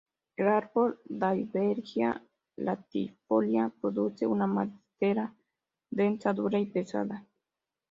[0.35, 2.23] El árbol "Dalbergia
[2.55, 5.31] latifolia" produce una madera
[5.91, 7.23] densa, dura y pesada.